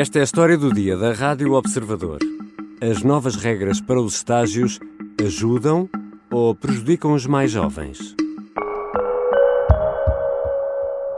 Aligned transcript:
Esta 0.00 0.16
é 0.16 0.22
a 0.22 0.24
história 0.24 0.56
do 0.56 0.72
dia 0.72 0.96
da 0.96 1.12
Rádio 1.12 1.52
Observador. 1.52 2.20
As 2.80 3.02
novas 3.02 3.36
regras 3.36 3.82
para 3.82 4.00
os 4.00 4.14
estágios 4.14 4.80
ajudam 5.22 5.90
ou 6.30 6.54
prejudicam 6.54 7.12
os 7.12 7.26
mais 7.26 7.50
jovens? 7.50 8.16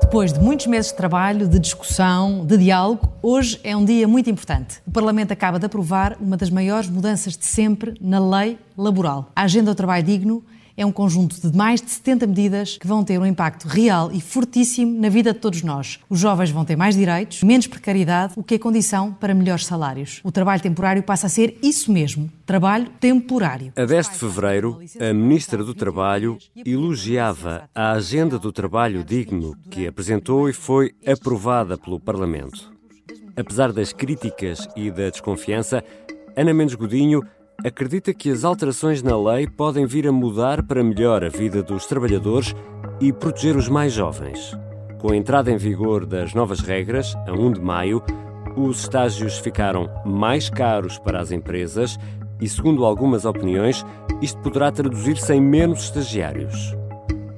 Depois 0.00 0.32
de 0.32 0.40
muitos 0.40 0.66
meses 0.66 0.90
de 0.90 0.96
trabalho, 0.96 1.46
de 1.46 1.60
discussão, 1.60 2.44
de 2.44 2.58
diálogo, 2.58 3.08
hoje 3.22 3.60
é 3.62 3.76
um 3.76 3.84
dia 3.84 4.08
muito 4.08 4.28
importante. 4.28 4.82
O 4.84 4.90
Parlamento 4.90 5.30
acaba 5.30 5.60
de 5.60 5.66
aprovar 5.66 6.16
uma 6.20 6.36
das 6.36 6.50
maiores 6.50 6.90
mudanças 6.90 7.36
de 7.36 7.46
sempre 7.46 7.94
na 8.00 8.18
lei 8.18 8.58
laboral. 8.76 9.30
A 9.36 9.42
Agenda 9.42 9.72
do 9.72 9.76
Trabalho 9.76 10.02
Digno 10.02 10.42
é 10.76 10.84
um 10.84 10.92
conjunto 10.92 11.40
de 11.40 11.56
mais 11.56 11.80
de 11.80 11.90
70 11.90 12.26
medidas 12.26 12.78
que 12.78 12.86
vão 12.86 13.04
ter 13.04 13.18
um 13.18 13.26
impacto 13.26 13.66
real 13.66 14.10
e 14.12 14.20
fortíssimo 14.20 15.00
na 15.00 15.08
vida 15.08 15.32
de 15.32 15.38
todos 15.38 15.62
nós. 15.62 15.98
Os 16.08 16.18
jovens 16.18 16.50
vão 16.50 16.64
ter 16.64 16.76
mais 16.76 16.96
direitos, 16.96 17.42
menos 17.42 17.66
precariedade, 17.66 18.34
o 18.36 18.42
que 18.42 18.54
é 18.54 18.58
condição 18.58 19.12
para 19.12 19.34
melhores 19.34 19.66
salários. 19.66 20.20
O 20.24 20.32
trabalho 20.32 20.62
temporário 20.62 21.02
passa 21.02 21.26
a 21.26 21.30
ser 21.30 21.58
isso 21.62 21.92
mesmo, 21.92 22.30
trabalho 22.46 22.88
temporário. 23.00 23.72
A 23.76 23.84
10 23.84 24.10
de 24.10 24.18
fevereiro, 24.18 24.80
a 25.00 25.12
Ministra 25.12 25.62
do 25.64 25.74
Trabalho 25.74 26.38
elogiava 26.64 27.68
a 27.74 27.92
Agenda 27.92 28.38
do 28.38 28.52
Trabalho 28.52 29.04
Digno 29.04 29.56
que 29.70 29.86
apresentou 29.86 30.48
e 30.48 30.52
foi 30.52 30.94
aprovada 31.06 31.76
pelo 31.76 32.00
Parlamento. 32.00 32.72
Apesar 33.36 33.72
das 33.72 33.92
críticas 33.92 34.68
e 34.76 34.90
da 34.90 35.08
desconfiança, 35.08 35.82
Ana 36.36 36.52
Mendes 36.52 36.74
Godinho 36.74 37.22
acredita 37.64 38.12
que 38.12 38.30
as 38.30 38.44
alterações 38.44 39.02
na 39.02 39.16
lei 39.16 39.46
podem 39.46 39.86
vir 39.86 40.06
a 40.08 40.12
mudar 40.12 40.62
para 40.62 40.82
melhor 40.82 41.24
a 41.24 41.28
vida 41.28 41.62
dos 41.62 41.86
trabalhadores 41.86 42.54
e 43.00 43.12
proteger 43.12 43.56
os 43.56 43.68
mais 43.68 43.92
jovens. 43.92 44.56
Com 44.98 45.12
a 45.12 45.16
entrada 45.16 45.50
em 45.50 45.56
vigor 45.56 46.04
das 46.06 46.34
novas 46.34 46.60
regras, 46.60 47.14
a 47.26 47.32
1 47.32 47.52
de 47.52 47.60
maio, 47.60 48.02
os 48.56 48.80
estágios 48.80 49.38
ficaram 49.38 49.88
mais 50.04 50.50
caros 50.50 50.98
para 50.98 51.20
as 51.20 51.30
empresas 51.30 51.98
e, 52.40 52.48
segundo 52.48 52.84
algumas 52.84 53.24
opiniões, 53.24 53.84
isto 54.20 54.40
poderá 54.40 54.70
traduzir-se 54.70 55.32
em 55.32 55.40
menos 55.40 55.84
estagiários. 55.84 56.76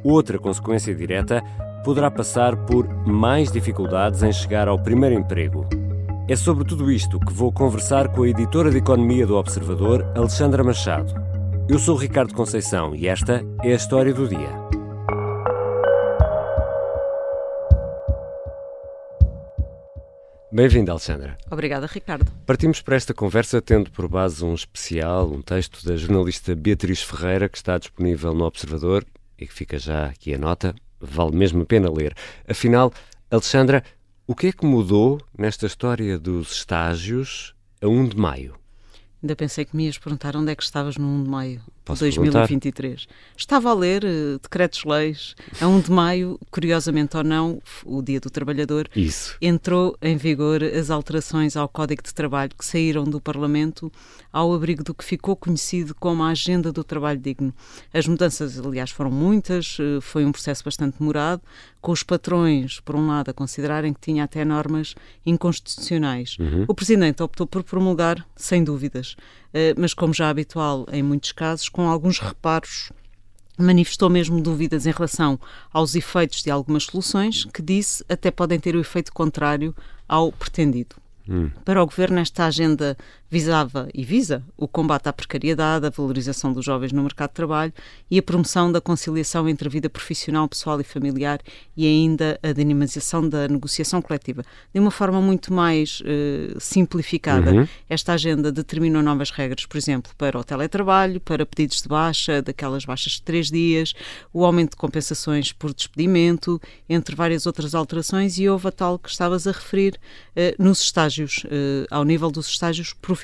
Outra 0.02 0.38
consequência 0.38 0.94
direta 0.94 1.42
poderá 1.84 2.10
passar 2.10 2.56
por 2.66 2.88
mais 3.06 3.52
dificuldades 3.52 4.22
em 4.22 4.32
chegar 4.32 4.68
ao 4.68 4.78
primeiro 4.78 5.14
emprego. 5.14 5.83
É 6.27 6.34
sobre 6.34 6.64
tudo 6.64 6.91
isto 6.91 7.20
que 7.20 7.30
vou 7.34 7.53
conversar 7.53 8.08
com 8.08 8.22
a 8.22 8.28
editora 8.28 8.70
de 8.70 8.78
Economia 8.78 9.27
do 9.27 9.36
Observador, 9.36 10.11
Alexandra 10.17 10.64
Machado. 10.64 11.12
Eu 11.69 11.78
sou 11.78 11.94
Ricardo 11.97 12.33
Conceição 12.33 12.97
e 12.97 13.06
esta 13.06 13.42
é 13.62 13.72
a 13.72 13.77
história 13.77 14.14
do 14.14 14.27
dia. 14.27 14.48
Bem-vinda, 20.50 20.92
Alexandra. 20.92 21.36
Obrigada, 21.50 21.86
Ricardo. 21.86 22.33
Partimos 22.47 22.80
para 22.80 22.97
esta 22.97 23.12
conversa 23.12 23.61
tendo 23.61 23.91
por 23.91 24.08
base 24.08 24.42
um 24.42 24.55
especial, 24.55 25.30
um 25.30 25.42
texto 25.42 25.84
da 25.84 25.95
jornalista 25.95 26.56
Beatriz 26.56 27.02
Ferreira, 27.02 27.50
que 27.50 27.58
está 27.58 27.77
disponível 27.77 28.33
no 28.33 28.47
Observador 28.47 29.05
e 29.39 29.47
que 29.47 29.52
fica 29.52 29.78
já 29.78 30.06
aqui 30.06 30.33
a 30.33 30.39
nota. 30.39 30.75
Vale 30.98 31.36
mesmo 31.36 31.64
a 31.64 31.67
pena 31.67 31.92
ler. 31.92 32.14
Afinal, 32.48 32.91
Alexandra, 33.30 33.84
o 34.27 34.34
que 34.34 34.47
é 34.47 34.53
que 34.53 34.64
mudou 34.64 35.20
nesta 35.36 35.67
história 35.67 36.19
dos 36.19 36.53
estágios 36.53 37.55
a 37.83 37.86
1 37.86 38.08
de 38.08 38.17
maio? 38.17 38.55
Ainda 39.22 39.36
pensei 39.36 39.64
que 39.64 39.77
me 39.77 39.84
ias 39.84 39.98
perguntar 39.98 40.34
onde 40.36 40.50
é 40.50 40.56
que 40.56 40.62
estavas 40.62 40.97
no 40.97 41.06
1 41.06 41.25
de 41.25 41.28
maio 41.30 41.62
Posso 41.84 42.00
2023. 42.00 43.04
Perguntar? 43.04 43.14
Estava 43.36 43.70
a 43.70 43.74
ler 43.74 44.04
uh, 44.04 44.38
decretos-leis. 44.42 45.34
A 45.60 45.68
1 45.68 45.80
de 45.80 45.90
maio, 45.90 46.40
curiosamente 46.50 47.16
ou 47.16 47.22
não, 47.22 47.60
o 47.84 48.00
Dia 48.00 48.18
do 48.20 48.30
Trabalhador, 48.30 48.88
Isso. 48.96 49.36
entrou 49.40 49.96
em 50.00 50.16
vigor 50.16 50.62
as 50.62 50.90
alterações 50.90 51.56
ao 51.56 51.68
Código 51.68 52.02
de 52.02 52.14
Trabalho 52.14 52.52
que 52.56 52.64
saíram 52.64 53.05
do 53.05 53.20
Parlamento 53.20 53.92
ao 54.32 54.52
abrigo 54.55 54.82
do 54.82 54.94
que 54.94 55.05
ficou 55.05 55.36
conhecido 55.36 55.94
como 55.94 56.22
a 56.22 56.28
Agenda 56.28 56.72
do 56.72 56.82
Trabalho 56.82 57.20
Digno. 57.20 57.52
As 57.92 58.08
mudanças, 58.08 58.58
aliás, 58.58 58.90
foram 58.90 59.11
muitas, 59.11 59.78
uh, 59.78 60.01
foi 60.01 60.24
um 60.24 60.33
processo 60.33 60.64
bastante 60.64 60.98
demorado, 60.98 61.42
com 61.83 61.92
os 61.92 62.02
patrões, 62.02 62.80
por 62.80 62.96
um 62.96 63.08
lado, 63.08 63.30
a 63.30 63.34
considerarem 63.34 63.92
que 63.92 64.01
tinha 64.01 64.24
até 64.24 64.42
normas 64.42 64.95
inconstitucionais. 65.27 66.39
Uhum. 66.40 66.64
O 66.66 66.74
Presidente 66.74 67.22
optou 67.22 67.46
por 67.46 67.62
promulgar, 67.62 68.27
sem 68.34 68.64
dúvidas. 68.64 69.16
Eh, 69.54 69.72
mas 69.78 69.94
como 69.94 70.12
já 70.12 70.26
é 70.26 70.30
habitual 70.30 70.84
em 70.90 71.02
muitos 71.02 71.30
casos, 71.30 71.68
com 71.68 71.88
alguns 71.88 72.18
reparos 72.18 72.90
manifestou 73.56 74.10
mesmo 74.10 74.40
dúvidas 74.40 74.84
em 74.84 74.90
relação 74.90 75.38
aos 75.72 75.94
efeitos 75.94 76.42
de 76.42 76.50
algumas 76.50 76.84
soluções, 76.84 77.44
que 77.44 77.62
disse 77.62 78.04
até 78.08 78.30
podem 78.30 78.58
ter 78.58 78.74
o 78.74 78.80
efeito 78.80 79.12
contrário 79.12 79.72
ao 80.08 80.32
pretendido. 80.32 80.96
Hum. 81.28 81.50
Para 81.64 81.82
o 81.82 81.86
Governo, 81.86 82.18
esta 82.18 82.46
agenda 82.46 82.98
visava 83.34 83.89
e 83.92 84.05
visa 84.05 84.45
o 84.56 84.68
combate 84.68 85.08
à 85.08 85.12
precariedade, 85.12 85.84
a 85.84 85.90
valorização 85.90 86.52
dos 86.52 86.64
jovens 86.64 86.92
no 86.92 87.02
mercado 87.02 87.30
de 87.30 87.34
trabalho 87.34 87.72
e 88.08 88.17
a 88.17 88.22
promoção 88.22 88.70
da 88.70 88.80
conciliação 88.80 89.48
entre 89.48 89.67
a 89.67 89.70
vida 89.70 89.90
profissional, 89.90 90.48
pessoal 90.48 90.80
e 90.80 90.84
familiar 90.84 91.40
e 91.77 91.84
ainda 91.84 92.39
a 92.40 92.52
dinamização 92.52 93.28
da 93.28 93.48
negociação 93.48 94.00
coletiva. 94.00 94.45
De 94.72 94.78
uma 94.78 94.92
forma 94.92 95.20
muito 95.20 95.52
mais 95.52 96.00
uh, 96.02 96.61
simplificada, 96.61 97.52
Uhum. 97.52 97.68
esta 97.89 98.12
agenda 98.12 98.52
determinou 98.52 99.02
novas 99.02 99.30
regras, 99.33 99.66
por 99.66 99.77
exemplo, 99.77 100.12
para 100.16 100.39
o 100.39 100.45
teletrabalho, 100.45 101.18
para 101.20 101.45
pedidos 101.45 101.83
de 101.83 101.89
baixa, 101.89 102.40
daquelas 102.40 102.84
baixas 102.84 103.14
de 103.14 103.22
três 103.22 103.51
dias, 103.51 103.95
o 104.33 104.45
aumento 104.45 104.70
de 104.70 104.77
compensações 104.77 105.52
por 105.52 105.74
despedimento, 105.74 106.61
entre 106.89 107.16
várias 107.16 107.46
outras 107.46 107.74
alterações, 107.74 108.39
e 108.39 108.48
houve 108.48 108.68
a 108.68 108.72
tal 108.72 108.96
que 108.96 109.11
estavas 109.11 109.48
a 109.48 109.51
referir 109.51 109.95
uh, 109.96 110.62
nos 110.62 110.80
estágios, 110.80 111.42
uh, 111.45 111.86
ao 111.90 112.05
nível 112.05 112.30
dos 112.30 112.48
estágios 112.48 112.92
profissionais. 112.92 113.23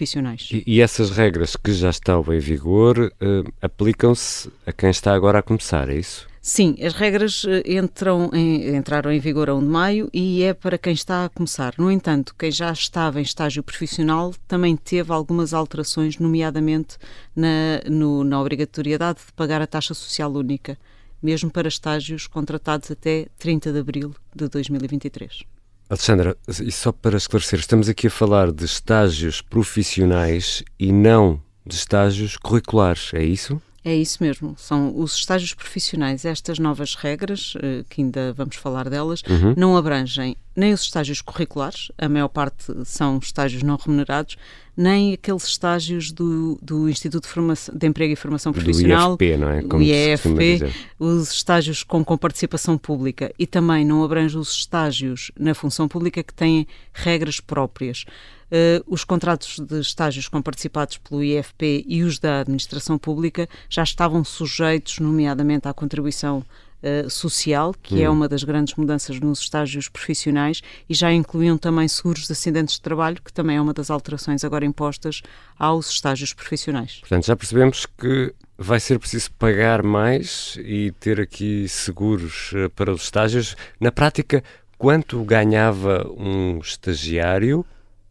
E, 0.52 0.62
e 0.66 0.80
essas 0.80 1.10
regras 1.10 1.56
que 1.56 1.72
já 1.72 1.90
estão 1.90 2.24
em 2.32 2.38
vigor 2.38 3.12
eh, 3.20 3.42
aplicam-se 3.62 4.50
a 4.66 4.72
quem 4.72 4.90
está 4.90 5.14
agora 5.14 5.38
a 5.38 5.42
começar, 5.42 5.88
é 5.88 5.96
isso? 5.96 6.28
Sim, 6.42 6.74
as 6.82 6.94
regras 6.94 7.44
eh, 7.46 7.62
entram 7.78 8.30
em- 8.32 8.74
entraram 8.74 9.12
em 9.12 9.20
vigor 9.20 9.50
a 9.50 9.54
1 9.54 9.60
de 9.60 9.66
maio 9.66 10.08
e 10.12 10.42
é 10.42 10.54
para 10.54 10.78
quem 10.78 10.94
está 10.94 11.26
a 11.26 11.28
começar. 11.28 11.74
No 11.76 11.90
entanto, 11.90 12.34
quem 12.38 12.50
já 12.50 12.72
estava 12.72 13.18
em 13.20 13.22
estágio 13.22 13.62
profissional 13.62 14.34
também 14.48 14.74
teve 14.76 15.12
algumas 15.12 15.52
alterações, 15.52 16.18
nomeadamente 16.18 16.96
na, 17.36 17.82
no- 17.90 18.24
na 18.24 18.40
obrigatoriedade 18.40 19.18
de 19.26 19.32
pagar 19.34 19.60
a 19.60 19.66
taxa 19.66 19.92
social 19.92 20.32
única, 20.32 20.78
mesmo 21.22 21.50
para 21.50 21.68
estágios 21.68 22.26
contratados 22.26 22.90
até 22.90 23.26
30 23.38 23.70
de 23.72 23.78
abril 23.78 24.14
de 24.34 24.48
2023. 24.48 25.42
Alexandra, 25.90 26.36
e 26.64 26.70
só 26.70 26.92
para 26.92 27.16
esclarecer, 27.16 27.58
estamos 27.58 27.88
aqui 27.88 28.06
a 28.06 28.10
falar 28.10 28.52
de 28.52 28.64
estágios 28.64 29.42
profissionais 29.42 30.62
e 30.78 30.92
não 30.92 31.42
de 31.66 31.74
estágios 31.74 32.36
curriculares, 32.36 33.10
é 33.12 33.24
isso? 33.24 33.60
É 33.84 33.94
isso 33.96 34.22
mesmo, 34.22 34.54
são 34.56 34.96
os 34.96 35.14
estágios 35.16 35.52
profissionais. 35.52 36.24
Estas 36.24 36.58
novas 36.58 36.94
regras, 36.94 37.54
eh, 37.62 37.82
que 37.88 38.02
ainda 38.02 38.32
vamos 38.34 38.54
falar 38.56 38.88
delas, 38.88 39.22
Uhum. 39.28 39.54
não 39.56 39.76
abrangem 39.76 40.36
nem 40.60 40.74
os 40.74 40.82
estágios 40.82 41.22
curriculares, 41.22 41.90
a 41.96 42.08
maior 42.08 42.28
parte 42.28 42.66
são 42.84 43.18
estágios 43.18 43.62
não 43.62 43.76
remunerados, 43.76 44.36
nem 44.76 45.14
aqueles 45.14 45.44
estágios 45.44 46.12
do, 46.12 46.58
do 46.62 46.88
Instituto 46.88 47.24
de, 47.24 47.28
Formação, 47.28 47.74
de 47.74 47.86
Emprego 47.86 48.12
e 48.12 48.16
Formação 48.16 48.52
Do 48.52 48.60
Profissional, 48.60 49.14
IFP, 49.14 49.36
não 49.38 49.48
é? 49.48 49.60
o 49.60 49.68
Como 49.68 49.84
costuma 49.84 50.42
IEFP, 50.42 50.74
os 50.98 51.32
estágios 51.32 51.82
com, 51.82 52.04
com 52.04 52.16
participação 52.16 52.76
pública 52.76 53.32
e 53.38 53.46
também 53.46 53.84
não 53.84 54.04
abrange 54.04 54.36
os 54.36 54.50
estágios 54.50 55.32
na 55.38 55.54
função 55.54 55.88
pública 55.88 56.22
que 56.22 56.34
têm 56.34 56.66
regras 56.92 57.40
próprias. 57.40 58.04
Eh, 58.50 58.82
os 58.86 59.04
contratos 59.04 59.58
de 59.60 59.80
estágios 59.80 60.28
com 60.28 60.42
participados 60.42 60.98
pelo 60.98 61.22
IFP 61.22 61.84
e 61.86 62.02
os 62.02 62.18
da 62.18 62.40
administração 62.40 62.98
pública 62.98 63.48
já 63.68 63.82
estavam 63.82 64.24
sujeitos, 64.24 64.98
nomeadamente, 64.98 65.68
à 65.68 65.72
contribuição 65.72 66.44
eh, 66.82 67.06
social, 67.08 67.74
que 67.82 68.02
é 68.02 68.08
uma 68.08 68.28
das 68.28 68.42
grandes 68.42 68.74
mudanças 68.74 69.20
nos 69.20 69.40
estágios 69.40 69.88
profissionais, 69.88 70.62
e 70.88 70.94
já 70.94 71.12
incluíam 71.12 71.58
também 71.58 71.86
seguros 71.86 72.26
de 72.26 72.32
acidentes 72.32 72.76
de 72.76 72.80
trabalho, 72.80 73.20
que 73.22 73.32
também 73.32 73.56
é 73.56 73.60
uma 73.60 73.74
das 73.74 73.90
alterações 73.90 74.44
agora 74.44 74.64
impostas 74.64 75.20
aos 75.58 75.90
estágios 75.90 76.32
profissionais. 76.32 76.98
Portanto, 77.00 77.26
já 77.26 77.36
percebemos 77.36 77.86
que 77.86 78.34
vai 78.56 78.80
ser 78.80 78.98
preciso 78.98 79.30
pagar 79.32 79.82
mais 79.82 80.58
e 80.62 80.90
ter 80.92 81.20
aqui 81.20 81.68
seguros 81.68 82.52
eh, 82.54 82.68
para 82.68 82.92
os 82.92 83.02
estágios. 83.02 83.56
Na 83.78 83.92
prática, 83.92 84.42
quanto 84.78 85.22
ganhava 85.24 86.06
um 86.16 86.58
estagiário 86.58 87.64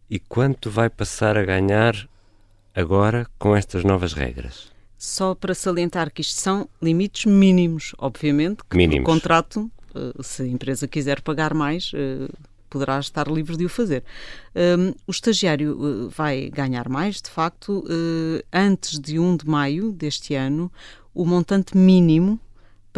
e 0.10 0.20
quanto 0.20 0.70
vai 0.70 0.90
passar 0.90 1.38
a 1.38 1.44
ganhar 1.44 1.96
agora 2.76 3.28
com 3.38 3.56
estas 3.56 3.84
novas 3.84 4.14
regras? 4.14 4.72
Só 5.00 5.34
para 5.34 5.56
salientar 5.56 6.12
que 6.12 6.20
isto 6.20 6.42
são 6.42 6.68
limites 6.82 7.24
mínimos, 7.24 7.96
obviamente, 7.98 8.62
que 8.70 8.76
Mínimos. 8.76 9.06
por 9.06 9.14
contrato, 9.14 9.72
eh, 9.96 10.12
se 10.22 10.44
a 10.44 10.46
empresa 10.46 10.90
quiser 10.90 11.22
pagar 11.22 11.54
mais, 11.54 11.94
eh, 11.96 12.28
poderá 12.70 13.00
estar 13.00 13.30
livre 13.30 13.56
de 13.56 13.64
o 13.64 13.70
fazer. 13.70 14.04
Um, 14.54 14.94
o 15.08 15.12
estagiário 15.12 15.80
eh, 15.82 16.14
vai 16.14 16.50
ganhar 16.50 16.90
mais, 16.90 17.22
de 17.22 17.30
facto, 17.30 17.82
antes 18.52 19.00
de 19.00 19.18
1 19.18 19.38
de 19.38 19.48
maio 19.48 19.94
deste 19.94 20.36
ano, 20.36 20.70
o 21.16 21.26
montante 21.26 21.78
mínimo 21.78 22.38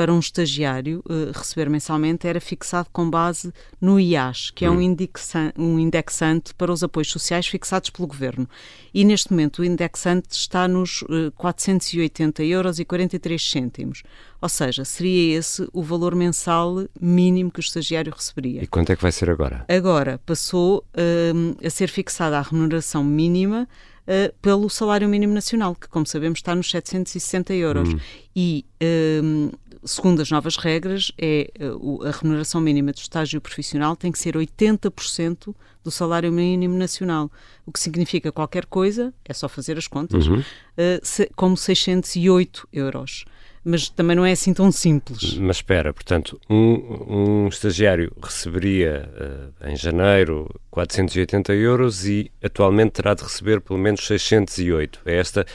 para 0.01 0.11
um 0.11 0.17
estagiário 0.17 1.03
uh, 1.07 1.31
receber 1.31 1.69
mensalmente 1.69 2.25
era 2.27 2.41
fixado 2.41 2.89
com 2.91 3.07
base 3.07 3.53
no 3.79 3.99
IAS, 3.99 4.49
que 4.49 4.65
é 4.65 4.69
um, 4.69 4.77
hum. 4.77 4.81
indexante, 4.81 5.61
um 5.61 5.77
indexante 5.77 6.55
para 6.55 6.71
os 6.71 6.81
apoios 6.81 7.11
sociais 7.11 7.45
fixados 7.45 7.91
pelo 7.91 8.07
Governo. 8.07 8.49
E 8.91 9.05
neste 9.05 9.29
momento 9.29 9.59
o 9.59 9.63
indexante 9.63 10.29
está 10.31 10.67
nos 10.67 11.03
uh, 11.03 11.31
480 11.35 12.43
euros 12.45 12.79
e 12.79 12.85
43 12.85 13.51
cêntimos. 13.51 14.01
Ou 14.41 14.49
seja, 14.49 14.83
seria 14.83 15.37
esse 15.37 15.69
o 15.71 15.83
valor 15.83 16.15
mensal 16.15 16.87
mínimo 16.99 17.51
que 17.51 17.59
o 17.59 17.61
estagiário 17.61 18.11
receberia. 18.11 18.63
E 18.63 18.65
quanto 18.65 18.91
é 18.91 18.95
que 18.95 19.03
vai 19.03 19.11
ser 19.11 19.29
agora? 19.29 19.63
Agora 19.69 20.19
passou 20.25 20.79
uh, 20.79 21.63
a 21.63 21.69
ser 21.69 21.89
fixada 21.89 22.39
a 22.39 22.41
remuneração 22.41 23.03
mínima 23.03 23.69
uh, 24.07 24.33
pelo 24.41 24.67
salário 24.67 25.07
mínimo 25.07 25.35
nacional, 25.35 25.75
que, 25.75 25.87
como 25.87 26.07
sabemos, 26.07 26.39
está 26.39 26.55
nos 26.55 26.71
760 26.71 27.53
euros. 27.53 27.89
Hum. 27.93 27.99
E, 28.35 28.65
segundo 29.83 30.21
as 30.21 30.29
novas 30.29 30.57
regras, 30.57 31.11
é 31.17 31.51
uh, 31.59 32.03
a 32.03 32.11
remuneração 32.11 32.61
mínima 32.61 32.91
do 32.91 32.97
estágio 32.97 33.41
profissional 33.41 33.95
tem 33.95 34.11
que 34.11 34.19
ser 34.19 34.35
80% 34.35 35.55
do 35.83 35.91
salário 35.91 36.31
mínimo 36.31 36.77
nacional, 36.77 37.31
o 37.65 37.71
que 37.71 37.79
significa 37.79 38.31
qualquer 38.31 38.65
coisa, 38.65 39.13
é 39.25 39.33
só 39.33 39.49
fazer 39.49 39.77
as 39.77 39.87
contas, 39.87 40.27
uhum. 40.27 40.43
se, 41.01 41.27
como 41.35 41.57
608 41.57 42.67
euros 42.71 43.25
mas 43.63 43.89
também 43.89 44.15
não 44.15 44.25
é 44.25 44.31
assim 44.31 44.53
tão 44.53 44.71
simples. 44.71 45.35
Mas 45.37 45.57
espera, 45.57 45.93
portanto, 45.93 46.39
um, 46.49 47.43
um 47.43 47.47
estagiário 47.47 48.11
receberia 48.21 49.09
uh, 49.15 49.67
em 49.67 49.75
janeiro 49.75 50.49
480 50.71 51.53
euros 51.53 52.07
e 52.07 52.31
atualmente 52.43 52.93
terá 52.93 53.13
de 53.13 53.23
receber 53.23 53.61
pelo 53.61 53.77
menos 53.77 54.05
608. 54.05 55.01
É 55.05 55.15
esta, 55.15 55.45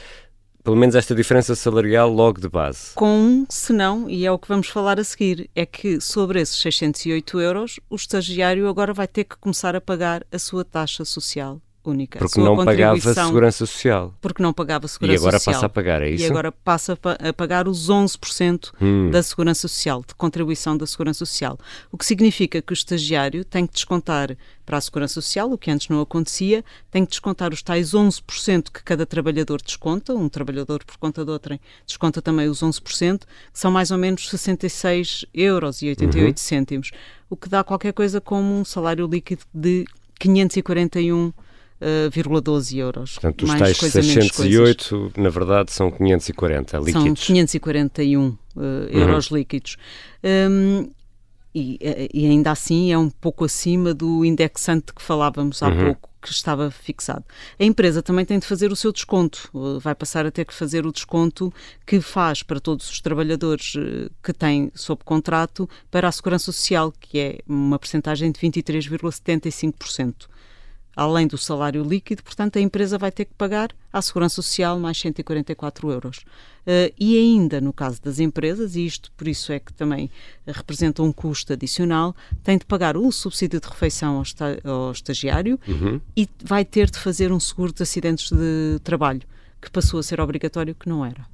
pelo 0.66 0.76
menos 0.76 0.96
esta 0.96 1.14
diferença 1.14 1.54
salarial 1.54 2.12
logo 2.12 2.40
de 2.40 2.48
base. 2.48 2.90
Com 2.96 3.06
um, 3.06 3.46
se 3.48 3.72
não, 3.72 4.10
e 4.10 4.26
é 4.26 4.32
o 4.32 4.36
que 4.36 4.48
vamos 4.48 4.66
falar 4.66 4.98
a 4.98 5.04
seguir, 5.04 5.48
é 5.54 5.64
que 5.64 6.00
sobre 6.00 6.40
esses 6.40 6.60
608 6.60 7.40
euros, 7.40 7.78
o 7.88 7.94
estagiário 7.94 8.68
agora 8.68 8.92
vai 8.92 9.06
ter 9.06 9.22
que 9.22 9.36
começar 9.36 9.76
a 9.76 9.80
pagar 9.80 10.26
a 10.32 10.40
sua 10.40 10.64
taxa 10.64 11.04
social 11.04 11.62
única. 11.90 12.18
Porque 12.18 12.40
não 12.40 12.64
pagava 12.64 13.00
segurança 13.00 13.66
social. 13.66 14.14
Porque 14.20 14.42
não 14.42 14.52
pagava 14.52 14.88
segurança 14.88 15.18
social. 15.18 15.24
E 15.24 15.28
agora 15.28 15.38
social. 15.38 15.54
passa 15.54 15.66
a 15.66 15.68
pagar, 15.68 16.02
é 16.02 16.10
isso? 16.10 16.24
E 16.24 16.26
agora 16.26 16.52
passa 16.52 16.98
a 17.02 17.32
pagar 17.32 17.68
os 17.68 17.88
11% 17.88 18.72
hum. 18.80 19.10
da 19.10 19.22
segurança 19.22 19.68
social, 19.68 20.04
de 20.06 20.14
contribuição 20.14 20.76
da 20.76 20.86
segurança 20.86 21.24
social. 21.24 21.58
O 21.90 21.96
que 21.96 22.04
significa 22.04 22.60
que 22.60 22.72
o 22.72 22.74
estagiário 22.74 23.44
tem 23.44 23.66
que 23.66 23.74
descontar 23.74 24.36
para 24.66 24.78
a 24.78 24.80
segurança 24.80 25.14
social, 25.14 25.50
o 25.52 25.56
que 25.56 25.70
antes 25.70 25.88
não 25.88 26.00
acontecia, 26.00 26.64
tem 26.90 27.04
que 27.04 27.10
descontar 27.10 27.52
os 27.52 27.62
tais 27.62 27.92
11% 27.92 28.64
que 28.72 28.82
cada 28.82 29.06
trabalhador 29.06 29.62
desconta, 29.62 30.12
um 30.12 30.28
trabalhador 30.28 30.84
por 30.84 30.96
conta 30.96 31.24
de 31.24 31.30
outrem 31.30 31.60
desconta 31.86 32.20
também 32.20 32.48
os 32.48 32.60
11%, 32.60 33.20
que 33.20 33.26
são 33.52 33.70
mais 33.70 33.92
ou 33.92 33.98
menos 33.98 34.28
66 34.28 35.24
euros 35.32 35.82
e 35.82 35.88
88 35.88 36.26
uhum. 36.26 36.36
cêntimos, 36.36 36.90
o 37.30 37.36
que 37.36 37.48
dá 37.48 37.62
qualquer 37.62 37.92
coisa 37.92 38.20
como 38.20 38.58
um 38.58 38.64
salário 38.64 39.06
líquido 39.06 39.42
de 39.54 39.84
541 40.18 41.32
0,12 41.80 42.78
euros. 42.78 43.12
Portanto, 43.14 43.44
os 43.44 43.54
tais 43.54 43.78
coisa, 43.78 44.02
608, 44.02 45.12
na 45.16 45.28
verdade, 45.28 45.72
são 45.72 45.90
540 45.90 46.78
líquidos. 46.78 47.02
São 47.02 47.14
541 47.14 48.26
uh, 48.28 48.38
euros 48.90 49.30
uhum. 49.30 49.36
líquidos. 49.36 49.76
Um, 50.24 50.90
e, 51.54 51.78
e, 52.12 52.26
ainda 52.26 52.50
assim 52.50 52.92
é 52.92 52.98
um 52.98 53.08
pouco 53.08 53.42
acima 53.42 53.94
do 53.94 54.26
indexante 54.26 54.92
que 54.92 55.00
falávamos 55.00 55.62
há 55.62 55.68
uhum. 55.68 55.84
pouco, 55.86 56.10
que 56.20 56.30
estava 56.30 56.70
fixado. 56.70 57.24
A 57.58 57.64
empresa 57.64 58.02
também 58.02 58.26
tem 58.26 58.38
de 58.38 58.46
fazer 58.46 58.70
o 58.70 58.76
seu 58.76 58.92
desconto, 58.92 59.48
uh, 59.54 59.80
vai 59.80 59.94
passar 59.94 60.26
a 60.26 60.30
ter 60.30 60.44
que 60.44 60.52
fazer 60.52 60.84
o 60.84 60.92
desconto 60.92 61.50
que 61.86 61.98
faz 61.98 62.42
para 62.42 62.60
todos 62.60 62.90
os 62.90 63.00
trabalhadores 63.00 63.74
uh, 63.74 64.10
que 64.22 64.34
têm 64.34 64.70
sob 64.74 65.02
contrato 65.02 65.68
para 65.90 66.08
a 66.08 66.12
Segurança 66.12 66.52
Social, 66.52 66.92
que 66.92 67.18
é 67.18 67.38
uma 67.46 67.78
percentagem 67.78 68.30
de 68.30 68.38
23,75% 68.38 70.26
além 70.96 71.26
do 71.26 71.36
salário 71.36 71.84
líquido, 71.84 72.22
portanto, 72.22 72.56
a 72.58 72.60
empresa 72.60 72.96
vai 72.96 73.12
ter 73.12 73.26
que 73.26 73.34
pagar 73.34 73.70
à 73.92 74.00
Segurança 74.00 74.36
Social 74.36 74.78
mais 74.80 74.98
144 74.98 75.90
euros. 75.90 76.24
Uh, 76.66 76.90
e 76.98 77.16
ainda 77.16 77.60
no 77.60 77.72
caso 77.72 78.02
das 78.02 78.18
empresas, 78.18 78.74
e 78.74 78.86
isto 78.86 79.12
por 79.12 79.28
isso 79.28 79.52
é 79.52 79.60
que 79.60 79.72
também 79.72 80.10
representa 80.46 81.02
um 81.02 81.12
custo 81.12 81.52
adicional, 81.52 82.16
tem 82.42 82.56
de 82.58 82.64
pagar 82.64 82.96
o 82.96 83.12
subsídio 83.12 83.60
de 83.60 83.68
refeição 83.68 84.16
ao, 84.16 84.22
esta 84.22 84.58
ao 84.64 84.90
estagiário 84.90 85.60
uhum. 85.68 86.00
e 86.16 86.28
vai 86.42 86.64
ter 86.64 86.90
de 86.90 86.98
fazer 86.98 87.30
um 87.30 87.38
seguro 87.38 87.72
de 87.72 87.82
acidentes 87.82 88.32
de 88.32 88.80
trabalho, 88.82 89.22
que 89.60 89.70
passou 89.70 90.00
a 90.00 90.02
ser 90.02 90.20
obrigatório, 90.20 90.74
que 90.74 90.88
não 90.88 91.04
era. 91.04 91.26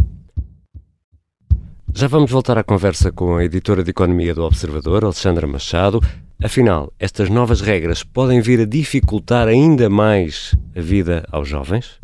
Já 1.95 2.09
vamos 2.09 2.31
voltar 2.31 2.57
à 2.57 2.65
conversa 2.65 3.13
com 3.13 3.37
a 3.37 3.45
editora 3.45 3.85
de 3.85 3.91
Economia 3.91 4.35
do 4.35 4.43
Observador, 4.43 5.05
Alexandra 5.05 5.47
Machado. 5.47 6.01
Afinal, 6.45 6.93
estas 6.99 7.31
novas 7.31 7.61
regras 7.61 8.03
podem 8.03 8.41
vir 8.41 8.61
a 8.61 8.65
dificultar 8.65 9.47
ainda 9.47 9.89
mais 9.89 10.57
a 10.77 10.81
vida 10.81 11.25
aos 11.31 11.49
jovens? 11.49 12.01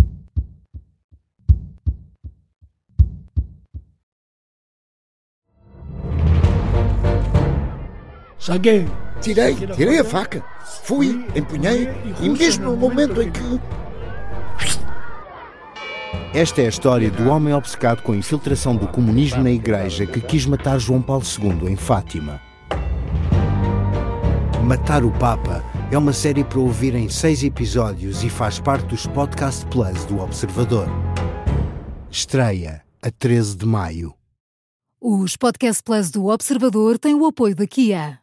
Saguei. 8.39 8.87
Tirei, 9.21 9.57
tirei 9.75 9.99
a 9.99 10.05
faca. 10.05 10.45
Fui, 10.85 11.27
empunhei 11.35 11.89
e 12.23 12.29
mesmo 12.29 12.67
no 12.67 12.77
momento 12.77 13.21
em 13.21 13.33
que. 13.33 13.61
Esta 16.33 16.63
é 16.63 16.67
a 16.67 16.69
história 16.69 17.11
do 17.11 17.29
homem 17.29 17.53
obcecado 17.53 18.03
com 18.03 18.13
a 18.13 18.17
infiltração 18.17 18.77
do 18.77 18.87
comunismo 18.87 19.43
na 19.43 19.51
igreja 19.51 20.07
que 20.07 20.21
quis 20.21 20.47
matar 20.47 20.79
João 20.79 21.03
Paulo 21.03 21.25
II 21.25 21.69
em 21.69 21.75
Fátima. 21.75 22.48
Matar 24.69 25.03
o 25.03 25.11
Papa 25.11 25.65
é 25.91 25.97
uma 25.97 26.13
série 26.13 26.45
para 26.45 26.59
ouvir 26.59 26.95
em 26.95 27.09
seis 27.09 27.43
episódios 27.43 28.23
e 28.23 28.29
faz 28.29 28.61
parte 28.61 28.89
dos 28.89 29.07
Podcast 29.07 29.65
Plus 29.69 30.05
do 30.05 30.21
Observador. 30.21 30.87
Estreia 32.11 32.83
a 33.01 33.11
13 33.11 33.57
de 33.57 33.65
maio. 33.65 34.13
Os 35.01 35.39
Podcast 35.39 35.83
Plus 35.83 36.11
do 36.11 36.27
Observador 36.27 36.99
têm 36.99 37.15
o 37.15 37.25
apoio 37.25 37.57
da 37.57 37.67
Kia. 37.67 38.19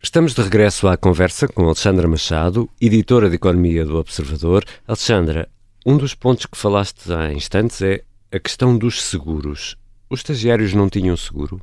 Estamos 0.00 0.32
de 0.32 0.42
regresso 0.42 0.86
à 0.86 0.96
conversa 0.96 1.48
com 1.48 1.64
Alexandra 1.64 2.06
Machado, 2.06 2.70
editora 2.80 3.28
de 3.28 3.34
Economia 3.34 3.84
do 3.84 3.96
Observador. 3.96 4.64
Alexandra, 4.86 5.48
um 5.84 5.96
dos 5.96 6.14
pontos 6.14 6.46
que 6.46 6.56
falaste 6.56 7.12
há 7.12 7.32
instantes 7.32 7.82
é 7.82 8.04
a 8.30 8.38
questão 8.38 8.78
dos 8.78 9.02
seguros. 9.02 9.76
Os 10.08 10.20
estagiários 10.20 10.72
não 10.74 10.88
tinham 10.88 11.16
seguro? 11.16 11.60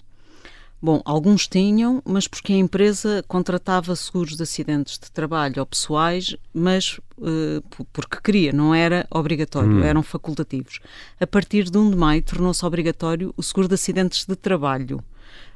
Bom, 0.84 1.02
alguns 1.06 1.48
tinham, 1.48 2.02
mas 2.04 2.28
porque 2.28 2.52
a 2.52 2.58
empresa 2.58 3.24
contratava 3.26 3.96
seguros 3.96 4.36
de 4.36 4.44
acidentes 4.44 5.00
de 5.00 5.10
trabalho 5.10 5.62
ou 5.62 5.66
pessoais, 5.66 6.36
mas 6.54 7.00
uh, 7.20 7.86
porque 7.94 8.18
queria, 8.22 8.52
não 8.52 8.76
era 8.76 9.08
obrigatório, 9.10 9.78
hum. 9.78 9.82
eram 9.82 10.04
facultativos. 10.04 10.82
A 11.22 11.26
partir 11.26 11.70
de 11.70 11.78
1 11.78 11.92
de 11.92 11.96
maio 11.96 12.22
tornou-se 12.22 12.66
obrigatório 12.66 13.34
o 13.38 13.42
seguro 13.42 13.70
de 13.70 13.76
acidentes 13.76 14.26
de 14.26 14.36
trabalho. 14.36 15.02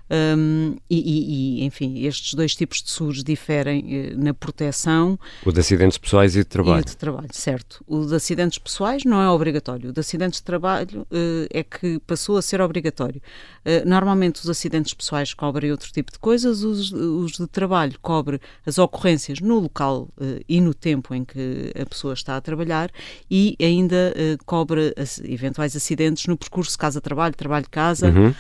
Um, 0.10 0.76
e, 0.90 1.60
e, 1.60 1.66
enfim, 1.66 2.06
estes 2.06 2.34
dois 2.34 2.56
tipos 2.56 2.82
de 2.82 2.90
seguros 2.90 3.24
diferem 3.24 3.84
eh, 3.90 4.14
na 4.16 4.34
proteção. 4.34 5.20
O 5.46 5.52
de 5.52 5.60
acidentes 5.60 5.98
pessoais 5.98 6.36
e 6.36 6.40
de 6.40 6.46
trabalho. 6.46 6.82
E 6.82 6.86
de 6.86 6.96
trabalho, 6.96 7.28
certo. 7.32 7.84
O 7.86 8.06
de 8.06 8.16
acidentes 8.16 8.58
pessoais 8.58 9.04
não 9.04 9.22
é 9.22 9.30
obrigatório. 9.30 9.90
O 9.90 9.94
de 9.94 10.00
acidentes 10.00 10.40
de 10.40 10.44
trabalho 10.44 11.02
uh, 11.02 11.48
é 11.50 11.62
que 11.62 12.00
passou 12.00 12.38
a 12.38 12.42
ser 12.42 12.62
obrigatório. 12.62 13.22
Uh, 13.66 13.88
normalmente 13.88 14.42
os 14.42 14.50
acidentes 14.50 14.94
pessoais 14.94 15.34
cobrem 15.34 15.72
outro 15.72 15.92
tipo 15.92 16.12
de 16.12 16.20
coisas, 16.20 16.64
os, 16.64 16.92
os 16.94 17.34
de 17.34 17.48
trabalho 17.48 17.98
cobrem 18.02 18.40
as 18.66 18.78
ocorrências 18.78 19.42
no 19.42 19.60
local 19.60 20.08
uh, 20.18 20.40
e 20.48 20.62
no 20.62 20.74
tempo 20.74 21.14
em 21.14 21.26
que 21.26 21.74
a 21.80 21.86
pessoa 21.86 22.14
está 22.14 22.38
a 22.38 22.42
trabalhar 22.42 22.90
e 23.30 23.58
ainda 23.62 24.14
cobre 24.46 24.94
eventuais 25.24 25.76
acidentes 25.76 26.28
no 26.28 26.38
percurso 26.38 26.78
casa-trabalho, 26.78 27.36
trabalho-casa. 27.36 28.08
Uhum 28.08 28.34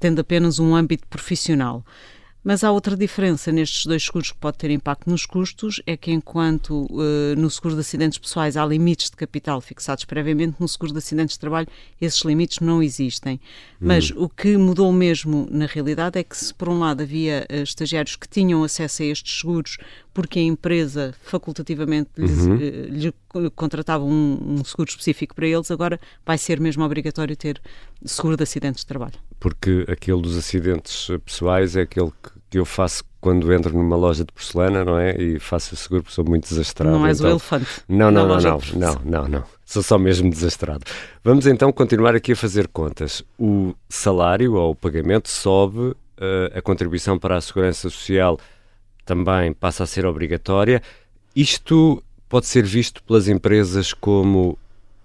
tendo 0.00 0.20
apenas 0.20 0.58
um 0.58 0.74
âmbito 0.74 1.06
profissional. 1.06 1.84
Mas 2.42 2.64
há 2.64 2.72
outra 2.72 2.96
diferença 2.96 3.52
nestes 3.52 3.84
dois 3.84 4.02
seguros 4.02 4.32
que 4.32 4.38
pode 4.38 4.56
ter 4.56 4.70
impacto 4.70 5.10
nos 5.10 5.26
custos, 5.26 5.82
é 5.86 5.94
que 5.94 6.10
enquanto 6.10 6.86
uh, 6.90 7.36
no 7.36 7.50
seguro 7.50 7.74
de 7.74 7.80
acidentes 7.80 8.16
pessoais 8.16 8.56
há 8.56 8.64
limites 8.64 9.10
de 9.10 9.16
capital 9.16 9.60
fixados 9.60 10.06
previamente, 10.06 10.56
no 10.58 10.66
seguro 10.66 10.92
de 10.92 10.98
acidentes 10.98 11.34
de 11.34 11.40
trabalho 11.40 11.68
esses 12.00 12.22
limites 12.22 12.60
não 12.60 12.82
existem. 12.82 13.38
Mas 13.78 14.10
hum. 14.10 14.24
o 14.24 14.28
que 14.28 14.56
mudou 14.56 14.90
mesmo 14.90 15.46
na 15.50 15.66
realidade 15.66 16.18
é 16.18 16.24
que 16.24 16.36
se 16.36 16.54
por 16.54 16.70
um 16.70 16.78
lado 16.78 17.02
havia 17.02 17.46
uh, 17.50 17.62
estagiários 17.62 18.16
que 18.16 18.26
tinham 18.26 18.64
acesso 18.64 19.02
a 19.02 19.06
estes 19.06 19.40
seguros 19.40 19.76
porque 20.12 20.38
a 20.38 20.42
empresa 20.42 21.14
facultativamente 21.22 22.10
lhes, 22.16 22.46
uhum. 22.46 22.56
uh, 22.56 23.38
lhe 23.38 23.50
contratava 23.54 24.04
um, 24.04 24.38
um 24.60 24.64
seguro 24.64 24.88
específico 24.88 25.34
para 25.34 25.46
eles, 25.46 25.70
agora 25.70 26.00
vai 26.24 26.38
ser 26.38 26.60
mesmo 26.60 26.84
obrigatório 26.84 27.36
ter 27.36 27.60
seguro 28.04 28.36
de 28.36 28.42
acidentes 28.42 28.80
de 28.80 28.86
trabalho 28.86 29.18
porque 29.40 29.86
aquele 29.88 30.20
dos 30.20 30.36
acidentes 30.36 31.08
pessoais 31.24 31.74
é 31.74 31.80
aquele 31.80 32.12
que, 32.50 32.58
eu 32.58 32.64
faço 32.64 33.02
quando 33.20 33.52
entro 33.52 33.72
numa 33.72 33.96
loja 33.96 34.24
de 34.24 34.32
porcelana, 34.32 34.84
não 34.84 34.98
é? 34.98 35.16
E 35.16 35.38
faço 35.38 35.74
o 35.74 35.76
seguro 35.76 36.02
porque 36.02 36.14
sou 36.14 36.24
muito 36.24 36.48
desastrado. 36.48 36.96
Não 36.96 37.06
és 37.06 37.18
então... 37.18 37.30
o 37.30 37.32
elefante. 37.32 37.66
Não, 37.88 38.10
não, 38.10 38.26
não, 38.26 38.38
não, 38.38 38.60
não, 38.74 39.00
não, 39.04 39.28
não. 39.28 39.44
Sou 39.64 39.82
só 39.82 39.98
mesmo 39.98 40.28
desastrado. 40.28 40.84
Vamos 41.24 41.46
então 41.46 41.72
continuar 41.72 42.14
aqui 42.14 42.32
a 42.32 42.36
fazer 42.36 42.68
contas. 42.68 43.22
O 43.38 43.74
salário 43.88 44.54
ou 44.54 44.72
o 44.72 44.74
pagamento 44.74 45.28
sobe, 45.28 45.78
uh, 45.78 45.96
a 46.52 46.60
contribuição 46.60 47.18
para 47.18 47.36
a 47.36 47.40
segurança 47.40 47.88
social 47.88 48.38
também 49.10 49.52
passa 49.52 49.82
a 49.82 49.86
ser 49.88 50.06
obrigatória. 50.06 50.80
Isto 51.34 52.00
pode 52.28 52.46
ser 52.46 52.64
visto 52.64 53.02
pelas 53.02 53.26
empresas 53.26 53.92
como 53.92 54.56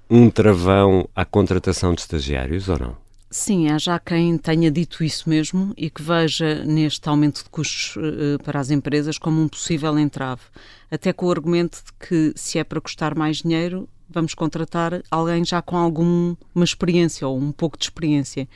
um 0.08 0.30
travão 0.30 1.10
à 1.16 1.26
contratação 1.26 1.96
de 1.96 2.02
estagiários 2.02 2.70
ou 2.70 2.78
não? 2.78 2.98
Sim, 3.32 3.68
há 3.72 3.80
já 3.80 3.98
quem 3.98 4.38
tenha 4.38 4.70
dito 4.70 5.04
isso 5.04 5.28
mesmo 5.28 5.74
e 5.76 5.90
que 5.90 6.04
veja 6.04 6.64
neste 6.64 7.10
aumento 7.10 7.44
de 7.44 7.50
custos 7.50 7.96
uh, 7.96 8.38
para 8.44 8.60
as 8.60 8.70
empresas 8.70 9.18
como 9.18 9.42
um 9.42 9.48
possível 9.48 9.98
entrave. 9.98 10.44
Até 10.92 11.12
com 11.12 11.26
o 11.26 11.32
argumento 11.32 11.82
de 11.84 12.08
que, 12.08 12.32
se 12.36 12.60
é 12.60 12.64
para 12.64 12.80
custar 12.80 13.16
mais 13.16 13.38
dinheiro, 13.38 13.90
vamos 14.08 14.36
contratar 14.36 15.02
alguém 15.10 15.44
já 15.44 15.64
com 15.64 15.78
alguma 15.78 16.38
experiência 16.58 17.28
ou 17.28 17.40
um 17.40 17.52
pouco 17.52 17.76
de 17.76 17.86
experiência. 17.86 18.48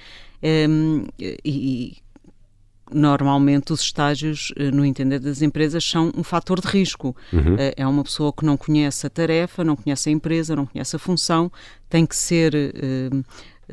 Um, 0.44 1.06
ehm, 1.10 1.38
e, 1.44 1.98
normalmente 2.92 3.74
os 3.74 3.82
estágios, 3.82 4.54
eh, 4.58 4.72
no 4.72 4.86
entender 4.86 5.20
das 5.20 5.42
empresas, 5.42 5.84
são 5.84 6.12
um 6.16 6.24
fator 6.24 6.60
de 6.60 6.68
risco. 6.68 7.16
Uhum. 7.32 7.56
Eh, 7.58 7.74
é 7.78 7.88
uma 7.88 8.04
pessoa 8.04 8.34
que 8.34 8.46
não 8.46 8.58
conhece 8.58 9.06
a 9.06 9.10
tarefa, 9.10 9.64
não 9.64 9.76
conhece 9.76 10.10
a 10.10 10.12
empresa, 10.12 10.56
não 10.56 10.66
conhece 10.66 10.96
a 10.96 11.00
função, 11.00 11.52
tem 11.90 12.06
que 12.06 12.16
ser. 12.16 12.54
Uh, 12.56 13.24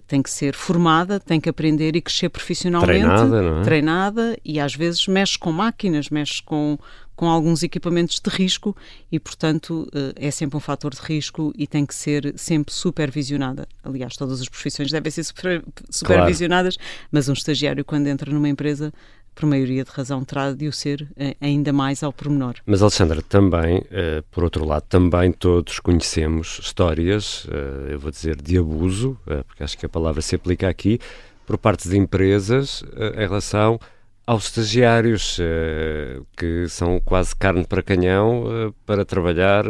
tem 0.06 0.22
que 0.22 0.28
ser 0.28 0.54
formada, 0.54 1.18
tem 1.18 1.40
que 1.40 1.48
aprender 1.48 1.96
e 1.96 2.02
crescer 2.02 2.28
profissionalmente, 2.28 2.98
treinada, 2.98 3.42
não 3.42 3.60
é? 3.60 3.62
treinada 3.62 4.36
e 4.44 4.60
às 4.60 4.74
vezes 4.74 5.06
mexe 5.06 5.38
com 5.38 5.50
máquinas, 5.50 6.10
mexe 6.10 6.42
com, 6.42 6.78
com 7.16 7.28
alguns 7.28 7.62
equipamentos 7.62 8.20
de 8.20 8.30
risco 8.30 8.76
e, 9.10 9.18
portanto, 9.18 9.88
é 10.14 10.30
sempre 10.30 10.56
um 10.56 10.60
fator 10.60 10.94
de 10.94 11.00
risco 11.00 11.52
e 11.56 11.66
tem 11.66 11.86
que 11.86 11.94
ser 11.94 12.34
sempre 12.36 12.72
supervisionada. 12.72 13.66
Aliás, 13.82 14.16
todas 14.16 14.40
as 14.40 14.48
profissões 14.48 14.90
devem 14.90 15.10
ser 15.10 15.24
super, 15.24 15.64
supervisionadas, 15.90 16.76
claro. 16.76 16.92
mas 17.10 17.28
um 17.28 17.32
estagiário, 17.32 17.84
quando 17.84 18.06
entra 18.06 18.30
numa 18.30 18.48
empresa, 18.48 18.92
por 19.36 19.46
maioria 19.46 19.84
de 19.84 19.90
razão, 19.90 20.24
terá 20.24 20.50
de 20.52 20.66
o 20.66 20.72
ser 20.72 21.06
eh, 21.14 21.36
ainda 21.40 21.70
mais 21.70 22.02
ao 22.02 22.10
pormenor. 22.10 22.54
Mas, 22.64 22.80
Alexandra, 22.80 23.20
também, 23.20 23.78
uh, 23.78 24.22
por 24.30 24.42
outro 24.42 24.64
lado, 24.64 24.84
também 24.88 25.30
todos 25.30 25.78
conhecemos 25.78 26.58
histórias, 26.62 27.44
uh, 27.44 27.90
eu 27.90 27.98
vou 27.98 28.10
dizer, 28.10 28.40
de 28.40 28.56
abuso, 28.56 29.10
uh, 29.26 29.44
porque 29.44 29.62
acho 29.62 29.76
que 29.76 29.84
a 29.84 29.88
palavra 29.90 30.22
se 30.22 30.34
aplica 30.34 30.66
aqui, 30.66 30.98
por 31.46 31.58
parte 31.58 31.88
de 31.88 31.96
empresas 31.96 32.82
em 33.14 33.20
relação 33.20 33.78
aos 34.26 34.46
estagiários, 34.46 35.38
que 36.36 36.68
são 36.68 37.00
quase 37.00 37.34
carne 37.36 37.64
para 37.64 37.82
canhão 37.82 38.74
para 38.84 39.04
trabalhar 39.04 39.64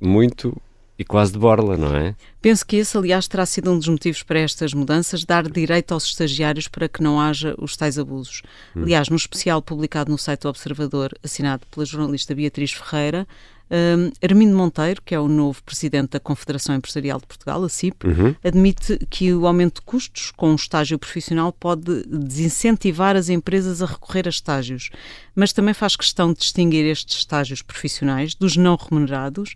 muito 0.00 0.60
e 0.98 1.04
quase 1.04 1.32
de 1.32 1.38
borla, 1.38 1.76
não 1.76 1.94
é? 1.96 2.14
Penso 2.40 2.64
que 2.64 2.76
esse, 2.76 2.96
aliás, 2.96 3.26
terá 3.26 3.44
sido 3.44 3.72
um 3.72 3.78
dos 3.78 3.88
motivos 3.88 4.22
para 4.22 4.38
estas 4.38 4.72
mudanças, 4.72 5.24
dar 5.24 5.48
direito 5.50 5.92
aos 5.92 6.04
estagiários 6.04 6.68
para 6.68 6.88
que 6.88 7.02
não 7.02 7.20
haja 7.20 7.54
os 7.58 7.76
tais 7.76 7.98
abusos. 7.98 8.42
Hum. 8.76 8.82
Aliás, 8.82 9.08
no 9.08 9.16
especial 9.16 9.60
publicado 9.60 10.10
no 10.10 10.18
site 10.18 10.42
do 10.42 10.48
Observador, 10.48 11.12
assinado 11.22 11.66
pela 11.70 11.84
jornalista 11.84 12.34
Beatriz 12.34 12.72
Ferreira, 12.72 13.26
um, 13.74 14.12
Armindo 14.22 14.56
Monteiro, 14.56 15.02
que 15.02 15.14
é 15.14 15.20
o 15.20 15.26
novo 15.26 15.62
presidente 15.64 16.10
da 16.10 16.20
Confederação 16.20 16.74
Empresarial 16.76 17.18
de 17.18 17.26
Portugal, 17.26 17.64
a 17.64 17.68
CIP, 17.68 18.06
uhum. 18.06 18.34
admite 18.44 18.98
que 19.10 19.34
o 19.34 19.46
aumento 19.46 19.80
de 19.80 19.82
custos 19.82 20.30
com 20.30 20.52
o 20.52 20.54
estágio 20.54 20.98
profissional 20.98 21.52
pode 21.52 22.04
desincentivar 22.04 23.16
as 23.16 23.28
empresas 23.28 23.82
a 23.82 23.86
recorrer 23.86 24.26
a 24.26 24.30
estágios, 24.30 24.90
mas 25.34 25.52
também 25.52 25.74
faz 25.74 25.96
questão 25.96 26.32
de 26.32 26.38
distinguir 26.38 26.84
estes 26.86 27.18
estágios 27.18 27.62
profissionais 27.62 28.34
dos 28.34 28.56
não 28.56 28.76
remunerados, 28.76 29.54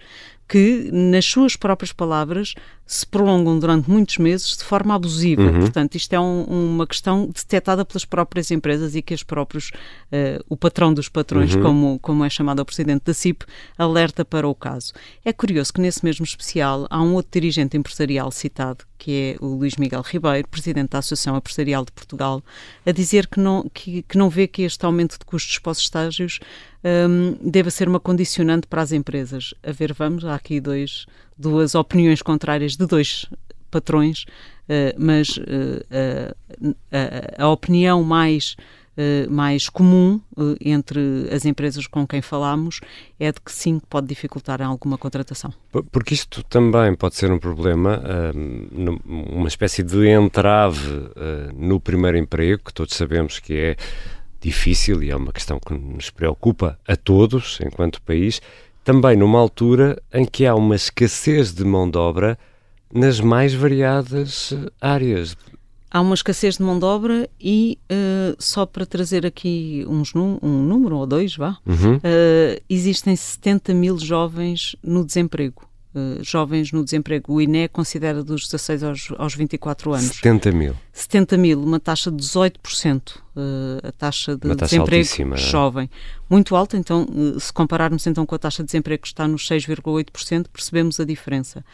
que, 0.48 0.88
nas 0.92 1.26
suas 1.26 1.56
próprias 1.56 1.92
palavras, 1.92 2.54
se 2.86 3.06
prolongam 3.06 3.58
durante 3.58 3.90
muitos 3.90 4.16
meses 4.16 4.56
de 4.56 4.64
forma 4.64 4.94
abusiva. 4.94 5.42
Uhum. 5.42 5.60
Portanto, 5.60 5.94
isto 5.96 6.12
é 6.14 6.18
um, 6.18 6.42
uma 6.44 6.86
questão 6.86 7.26
detectada 7.26 7.84
pelas 7.84 8.06
próprias 8.06 8.50
empresas 8.50 8.94
e 8.94 9.02
que 9.02 9.12
os 9.12 9.22
próprios, 9.22 9.70
uh, 10.10 10.42
o 10.48 10.56
patrão 10.56 10.94
dos 10.94 11.08
patrões, 11.08 11.54
uhum. 11.54 11.62
como, 11.62 11.98
como 11.98 12.24
é 12.24 12.30
chamado 12.30 12.60
o 12.60 12.64
presidente 12.64 13.02
da 13.04 13.12
CIP, 13.12 13.44
alerta 13.76 14.24
para 14.24 14.48
o 14.48 14.54
caso. 14.54 14.94
É 15.22 15.34
curioso 15.34 15.72
que 15.72 15.82
nesse 15.82 16.02
mesmo 16.02 16.24
especial 16.24 16.86
há 16.88 17.02
um 17.02 17.12
outro 17.12 17.30
dirigente 17.38 17.76
empresarial 17.76 18.30
citado, 18.30 18.84
que 18.98 19.36
é 19.40 19.44
o 19.44 19.54
Luís 19.54 19.76
Miguel 19.76 20.02
Ribeiro, 20.02 20.48
presidente 20.48 20.90
da 20.90 20.98
Associação 20.98 21.36
Empresarial 21.36 21.84
de 21.84 21.92
Portugal, 21.92 22.42
a 22.84 22.90
dizer 22.90 23.26
que 23.28 23.38
não, 23.38 23.68
que, 23.72 24.02
que 24.02 24.18
não 24.18 24.28
vê 24.28 24.48
que 24.48 24.62
este 24.62 24.84
aumento 24.84 25.18
de 25.18 25.24
custos 25.24 25.58
para 25.58 25.72
os 25.72 25.78
estágios 25.78 26.40
um, 26.84 27.36
deva 27.40 27.70
ser 27.70 27.88
uma 27.88 28.00
condicionante 28.00 28.66
para 28.66 28.82
as 28.82 28.92
empresas. 28.92 29.54
A 29.62 29.72
ver, 29.72 29.92
vamos, 29.92 30.24
há 30.24 30.34
aqui 30.34 30.60
dois, 30.60 31.06
duas 31.36 31.74
opiniões 31.74 32.20
contrárias 32.20 32.76
de 32.76 32.86
dois 32.86 33.26
patrões, 33.70 34.24
uh, 34.24 34.94
mas 34.98 35.36
uh, 35.36 36.34
a, 37.38 37.44
a, 37.44 37.48
opinião 37.48 38.02
mais 38.02 38.56
mais 39.30 39.68
comum 39.68 40.20
entre 40.60 41.28
as 41.32 41.44
empresas 41.44 41.86
com 41.86 42.06
quem 42.06 42.20
falamos 42.20 42.80
é 43.18 43.30
de 43.30 43.40
que 43.40 43.52
sim, 43.52 43.80
pode 43.88 44.06
dificultar 44.06 44.60
alguma 44.60 44.98
contratação. 44.98 45.52
Porque 45.92 46.14
isto 46.14 46.42
também 46.42 46.94
pode 46.94 47.14
ser 47.14 47.30
um 47.30 47.38
problema, 47.38 48.02
uma 49.06 49.48
espécie 49.48 49.82
de 49.82 50.08
entrave 50.08 51.10
no 51.54 51.78
primeiro 51.78 52.18
emprego, 52.18 52.64
que 52.64 52.74
todos 52.74 52.96
sabemos 52.96 53.38
que 53.38 53.54
é 53.54 53.76
difícil 54.40 55.02
e 55.02 55.10
é 55.10 55.16
uma 55.16 55.32
questão 55.32 55.58
que 55.58 55.74
nos 55.74 56.10
preocupa 56.10 56.78
a 56.86 56.96
todos 56.96 57.58
enquanto 57.64 58.00
país, 58.02 58.40
também 58.84 59.16
numa 59.16 59.38
altura 59.38 60.00
em 60.12 60.24
que 60.24 60.46
há 60.46 60.54
uma 60.54 60.76
escassez 60.76 61.52
de 61.52 61.64
mão 61.64 61.90
de 61.90 61.98
obra 61.98 62.38
nas 62.92 63.20
mais 63.20 63.52
variadas 63.52 64.54
áreas. 64.80 65.36
Há 65.90 66.00
uma 66.00 66.14
escassez 66.14 66.56
de 66.56 66.62
mão 66.62 66.78
de 66.78 66.84
obra 66.84 67.28
e, 67.40 67.78
uh, 67.90 68.36
só 68.38 68.66
para 68.66 68.84
trazer 68.84 69.24
aqui 69.24 69.84
uns 69.88 70.14
um 70.14 70.38
número 70.42 70.96
ou 70.96 71.06
dois, 71.06 71.34
vá, 71.34 71.56
uhum. 71.66 71.96
uh, 71.96 72.62
existem 72.68 73.16
70 73.16 73.72
mil 73.72 73.98
jovens 73.98 74.76
no 74.82 75.04
desemprego. 75.04 75.66
Uh, 75.94 76.22
jovens 76.22 76.70
no 76.70 76.84
desemprego. 76.84 77.32
O 77.32 77.40
INE 77.40 77.66
considera 77.68 78.22
dos 78.22 78.44
16 78.44 78.82
aos, 78.82 79.08
aos 79.16 79.34
24 79.34 79.94
anos. 79.94 80.16
70 80.16 80.52
mil. 80.52 80.74
70 80.92 81.36
mil, 81.38 81.62
uma 81.62 81.80
taxa 81.80 82.10
de 82.10 82.18
18% 82.22 83.16
uh, 83.38 83.86
a 83.86 83.92
taxa 83.92 84.36
de 84.36 84.54
desemprego. 84.54 85.34
É? 85.34 85.36
jovem. 85.36 85.88
Muito 86.28 86.56
alta, 86.56 86.76
então, 86.76 87.06
uh, 87.08 87.38
se 87.38 87.52
compararmos 87.52 88.06
então 88.06 88.26
com 88.26 88.34
a 88.34 88.38
taxa 88.38 88.62
de 88.62 88.66
desemprego 88.66 89.02
que 89.02 89.08
está 89.08 89.26
nos 89.28 89.48
6,8%, 89.48 90.46
percebemos 90.52 90.98
a 90.98 91.04
diferença. 91.04 91.64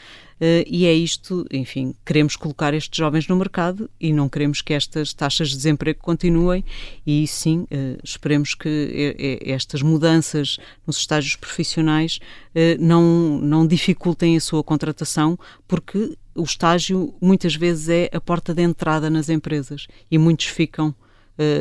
Uh, 0.45 0.61
e 0.67 0.85
é 0.85 0.93
isto, 0.93 1.47
enfim, 1.51 1.95
queremos 2.05 2.37
colocar 2.37 2.75
estes 2.75 2.99
jovens 2.99 3.27
no 3.27 3.35
mercado 3.35 3.89
e 3.99 4.13
não 4.13 4.29
queremos 4.29 4.61
que 4.61 4.75
estas 4.75 5.15
taxas 5.15 5.49
de 5.49 5.57
desemprego 5.57 6.01
continuem 6.03 6.63
e 7.07 7.27
sim, 7.27 7.67
esperemos 8.03 8.55
que 8.55 9.41
estas 9.43 9.81
mudanças 9.81 10.59
nos 10.87 10.99
estágios 10.99 11.35
profissionais 11.35 12.19
não, 12.79 13.39
não 13.39 13.67
dificultem 13.67 14.37
a 14.37 14.41
sua 14.41 14.63
contratação, 14.63 15.39
porque 15.67 16.15
o 16.35 16.43
estágio 16.43 17.15
muitas 17.23 17.55
vezes 17.55 17.89
é 17.89 18.11
a 18.13 18.21
porta 18.21 18.53
de 18.53 18.61
entrada 18.61 19.09
nas 19.09 19.31
empresas 19.31 19.87
e 20.11 20.19
muitos 20.19 20.47
ficam 20.47 20.95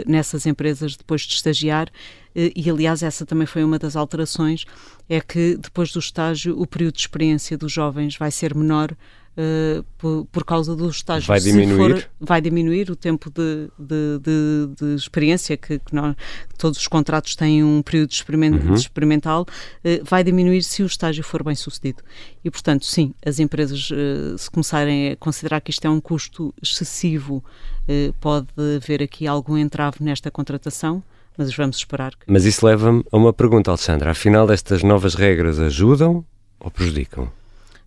nessas 0.06 0.46
empresas 0.46 0.98
depois 0.98 1.22
de 1.22 1.34
estagiar. 1.34 1.90
Uh, 2.36 2.52
e, 2.56 2.70
aliás, 2.70 3.04
essa 3.04 3.26
também 3.26 3.48
foi 3.48 3.64
uma 3.64 3.80
das 3.80 3.96
alterações: 3.96 4.66
é 5.10 5.20
que 5.20 5.58
depois 5.58 5.92
do 5.92 6.00
estágio, 6.00 6.60
o 6.60 6.66
período 6.66 6.96
de 6.96 7.02
experiência 7.02 7.58
dos 7.58 7.72
jovens 7.72 8.18
vai 8.18 8.32
ser 8.32 8.56
menor. 8.56 8.96
Uh, 9.36 9.84
por, 9.98 10.28
por, 10.32 10.46
causa 10.46 10.76
do 10.76 10.88
estágio. 10.88 11.28
Vai 11.28 11.40
diminuir? 11.40 12.02
For, 12.02 12.10
vai 12.20 12.40
diminuir 12.40 12.92
o 12.92 12.96
tempo 12.96 13.32
de, 13.32 13.68
de, 13.80 14.20
de, 14.20 14.76
de 14.76 14.96
experiência, 14.96 15.58
que, 15.58 15.80
que 15.80 15.96
nós, 15.96 16.16
todos 16.56 16.78
os 16.78 16.88
contratos 16.88 17.36
têm 17.36 17.64
um 17.64 17.82
período 17.82 18.12
experiment, 18.12 18.64
uhum. 18.64 18.76
experimental, 18.76 19.42
uh, 19.42 20.06
vai 20.06 20.24
diminuir 20.24 20.62
se 20.62 20.84
o 20.84 20.86
estágio 20.86 21.24
for 21.24 21.44
bem 21.44 21.56
sucedido. 21.56 22.04
E, 22.46 22.52
portanto, 22.52 22.86
sim, 22.86 23.12
as 23.26 23.40
empresas, 23.40 23.90
uh, 23.90 24.38
se 24.38 24.52
começarem 24.52 25.14
a 25.14 25.16
considerar 25.16 25.62
que 25.62 25.72
isto 25.72 25.84
é 25.84 25.90
um 25.90 26.00
custo 26.00 26.54
excessivo 26.62 27.44
eh, 27.88 28.14
pode 28.22 28.48
haver 28.78 29.04
aqui 29.04 29.28
algum 29.28 29.58
entrave 29.58 29.98
nesta 30.02 30.32
contratação, 30.32 31.04
mas 31.38 31.56
vamos 31.56 31.78
esperar. 31.78 32.12
Que... 32.12 32.32
Mas 32.32 32.46
isso 32.46 32.66
leva-me 32.66 33.04
a 33.12 33.18
uma 33.18 33.34
pergunta, 33.34 33.72
Alexandra. 33.72 34.12
Afinal, 34.12 34.50
estas 34.52 34.84
novas 34.84 35.16
regras 35.16 35.60
ajudam 35.60 36.26
ou 36.60 36.72
prejudicam? 36.72 37.32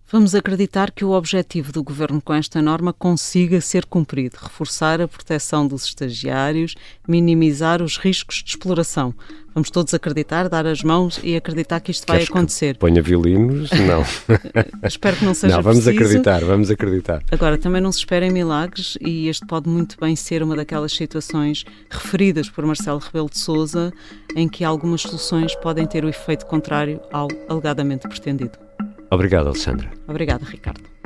Vamos 0.09 0.33
acreditar 0.33 0.91
que 0.91 1.03
o 1.03 1.11
objetivo 1.11 1.73
do 1.73 1.83
Governo 1.83 2.21
com 2.21 2.33
esta 2.33 2.61
norma 2.61 2.93
consiga 2.93 3.59
ser 3.59 3.85
cumprido, 3.85 4.37
reforçar 4.41 5.01
a 5.01 5.07
proteção 5.07 5.67
dos 5.67 5.83
estagiários, 5.83 6.75
minimizar 7.05 7.81
os 7.81 7.97
riscos 7.97 8.41
de 8.41 8.51
exploração. 8.51 9.13
Vamos 9.53 9.69
todos 9.69 9.93
acreditar, 9.93 10.47
dar 10.47 10.65
as 10.65 10.81
mãos 10.81 11.19
e 11.21 11.35
acreditar 11.35 11.81
que 11.81 11.91
isto 11.91 12.07
vai 12.07 12.19
Queres 12.19 12.29
acontecer. 12.29 12.75
Que 12.75 12.79
ponha 12.79 13.01
violinos? 13.01 13.69
Não. 13.71 14.05
Espero 14.87 15.17
que 15.17 15.25
não 15.25 15.33
seja 15.33 15.57
Não, 15.57 15.61
vamos 15.61 15.83
preciso. 15.83 16.05
acreditar, 16.05 16.45
vamos 16.45 16.71
acreditar. 16.71 17.21
Agora, 17.29 17.57
também 17.57 17.81
não 17.81 17.91
se 17.91 17.99
esperem 17.99 18.31
milagres 18.31 18.97
e 19.01 19.27
este 19.27 19.45
pode 19.45 19.67
muito 19.67 19.97
bem 19.99 20.15
ser 20.15 20.41
uma 20.41 20.55
daquelas 20.55 20.93
situações 20.93 21.65
referidas 21.89 22.49
por 22.49 22.65
Marcelo 22.65 22.99
Rebelo 22.99 23.29
de 23.29 23.39
Sousa 23.39 23.91
em 24.33 24.47
que 24.47 24.63
algumas 24.63 25.01
soluções 25.01 25.53
podem 25.55 25.85
ter 25.85 26.05
o 26.05 26.07
efeito 26.07 26.45
contrário 26.45 27.01
ao 27.11 27.27
alegadamente 27.49 28.07
pretendido. 28.07 28.66
Obrigado, 29.09 29.47
Alexandra. 29.47 29.89
Obrigada, 30.07 30.45
Ricardo. 30.45 30.97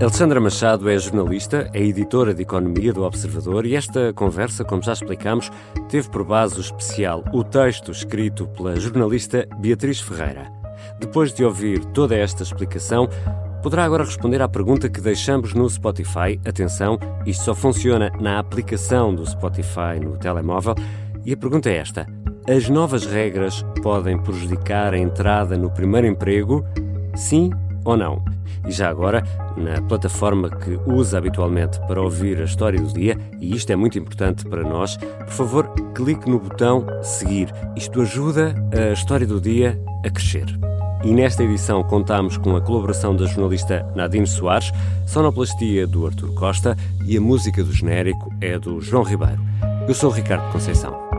Alexandra 0.00 0.40
Machado 0.40 0.90
é 0.90 0.98
jornalista, 0.98 1.70
é 1.72 1.80
editora 1.80 2.34
de 2.34 2.42
Economia 2.42 2.92
do 2.92 3.04
Observador 3.04 3.64
e 3.64 3.76
esta 3.76 4.12
conversa, 4.12 4.64
como 4.64 4.82
já 4.82 4.92
explicamos, 4.92 5.50
teve 5.88 6.10
por 6.10 6.24
base 6.24 6.58
o 6.58 6.60
especial 6.60 7.24
O 7.32 7.44
Texto 7.44 7.92
escrito 7.92 8.46
pela 8.48 8.78
jornalista 8.78 9.48
Beatriz 9.60 10.00
Ferreira. 10.00 10.50
Depois 10.98 11.32
de 11.32 11.44
ouvir 11.44 11.84
toda 11.86 12.16
esta 12.16 12.42
explicação, 12.42 13.08
poderá 13.62 13.84
agora 13.84 14.04
responder 14.04 14.42
à 14.42 14.48
pergunta 14.48 14.90
que 14.90 15.00
deixamos 15.00 15.54
no 15.54 15.70
Spotify. 15.70 16.38
Atenção, 16.44 16.98
isto 17.24 17.44
só 17.44 17.54
funciona 17.54 18.10
na 18.20 18.38
aplicação 18.38 19.14
do 19.14 19.24
Spotify 19.24 19.98
no 20.02 20.18
telemóvel. 20.18 20.74
E 21.24 21.32
a 21.32 21.36
pergunta 21.36 21.70
é 21.70 21.76
esta: 21.76 22.06
As 22.46 22.68
novas 22.68 23.06
regras 23.06 23.64
podem 23.82 24.18
prejudicar 24.18 24.92
a 24.92 24.98
entrada 24.98 25.56
no 25.56 25.70
primeiro 25.70 26.06
emprego? 26.06 26.62
Sim 27.14 27.50
ou 27.86 27.96
não? 27.96 28.22
E 28.68 28.70
já 28.70 28.90
agora, 28.90 29.22
na 29.56 29.80
plataforma 29.80 30.50
que 30.50 30.78
usa 30.86 31.16
habitualmente 31.16 31.80
para 31.86 32.02
ouvir 32.02 32.42
a 32.42 32.44
história 32.44 32.78
do 32.78 32.92
dia, 32.92 33.16
e 33.40 33.56
isto 33.56 33.70
é 33.70 33.76
muito 33.76 33.98
importante 33.98 34.44
para 34.44 34.62
nós, 34.62 34.98
por 34.98 35.30
favor, 35.30 35.68
clique 35.94 36.28
no 36.28 36.38
botão 36.38 36.86
seguir. 37.02 37.48
Isto 37.76 38.02
ajuda 38.02 38.54
a 38.72 38.92
história 38.92 39.26
do 39.26 39.40
dia 39.40 39.80
a 40.04 40.10
crescer. 40.10 40.46
E 41.02 41.14
nesta 41.14 41.42
edição 41.42 41.82
contamos 41.82 42.36
com 42.36 42.56
a 42.56 42.60
colaboração 42.60 43.16
da 43.16 43.24
jornalista 43.24 43.90
Nadine 43.96 44.26
Soares, 44.26 44.70
sonoplastia 45.06 45.86
do 45.86 46.06
Artur 46.06 46.34
Costa 46.34 46.76
e 47.06 47.16
a 47.16 47.20
música 47.22 47.64
do 47.64 47.72
genérico 47.72 48.30
é 48.42 48.58
do 48.58 48.82
João 48.82 49.02
Ribeiro. 49.02 49.42
Eu 49.88 49.94
sou 49.94 50.10
Ricardo 50.10 50.50
Conceição. 50.52 51.13